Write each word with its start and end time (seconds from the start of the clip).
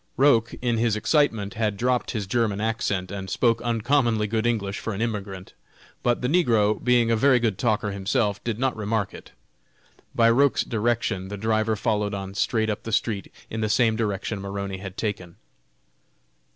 Roch, 0.17 0.55
in 0.63 0.79
his 0.79 0.95
excitement 0.95 1.53
had 1.53 1.77
dropped 1.77 2.09
his 2.09 2.25
German 2.25 2.59
accent, 2.59 3.11
and 3.11 3.29
spoke 3.29 3.61
uncommonly 3.61 4.25
good 4.25 4.47
English 4.47 4.79
for 4.79 4.93
an 4.93 4.99
immigrant; 4.99 5.53
but 6.01 6.23
the 6.23 6.27
negro, 6.27 6.83
being 6.83 7.11
a 7.11 7.15
very 7.15 7.39
good 7.39 7.59
talker 7.59 7.91
himself, 7.91 8.43
did 8.43 8.57
not 8.57 8.75
remark 8.75 9.13
it. 9.13 9.29
By 10.15 10.31
Roch's 10.31 10.63
direction 10.63 11.27
the 11.27 11.37
driver 11.37 11.75
followed 11.75 12.15
on 12.15 12.33
straight 12.33 12.67
up 12.71 12.81
the 12.81 12.91
street 12.91 13.31
in 13.51 13.61
the 13.61 13.69
same 13.69 13.95
direction 13.95 14.41
Maroney 14.41 14.77
had 14.79 14.97
taken. 14.97 15.35